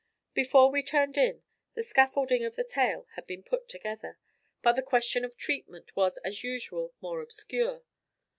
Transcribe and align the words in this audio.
Before 0.33 0.71
we 0.71 0.81
turned 0.81 1.15
in, 1.15 1.43
the 1.75 1.83
scaffolding 1.83 2.43
of 2.43 2.55
the 2.55 2.63
tale 2.63 3.05
had 3.13 3.27
been 3.27 3.43
put 3.43 3.69
together. 3.69 4.17
But 4.63 4.71
the 4.75 4.81
question 4.81 5.23
of 5.23 5.37
treatment 5.37 5.95
was 5.95 6.17
as 6.25 6.43
usual 6.43 6.95
more 7.01 7.21
obscure. 7.21 7.83